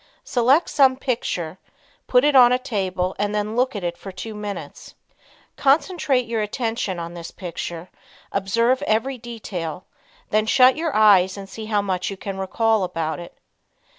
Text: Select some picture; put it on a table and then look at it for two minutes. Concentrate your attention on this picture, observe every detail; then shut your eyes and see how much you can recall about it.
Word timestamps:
Select 0.23 0.67
some 0.67 0.97
picture; 0.97 1.59
put 2.07 2.23
it 2.23 2.35
on 2.35 2.51
a 2.51 2.57
table 2.57 3.15
and 3.19 3.35
then 3.35 3.55
look 3.55 3.75
at 3.75 3.83
it 3.83 3.99
for 3.99 4.11
two 4.11 4.33
minutes. 4.33 4.95
Concentrate 5.57 6.25
your 6.25 6.41
attention 6.41 6.97
on 6.99 7.13
this 7.13 7.29
picture, 7.29 7.87
observe 8.31 8.81
every 8.87 9.19
detail; 9.19 9.85
then 10.31 10.47
shut 10.47 10.75
your 10.75 10.95
eyes 10.95 11.37
and 11.37 11.47
see 11.47 11.65
how 11.65 11.83
much 11.83 12.09
you 12.09 12.17
can 12.17 12.39
recall 12.39 12.83
about 12.83 13.19
it. 13.19 13.37